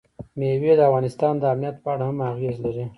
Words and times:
مېوې 0.39 0.73
د 0.77 0.81
افغانستان 0.89 1.33
د 1.37 1.43
امنیت 1.53 1.75
په 1.83 1.89
اړه 1.93 2.03
هم 2.07 2.17
اغېز 2.31 2.55
لري. 2.65 2.85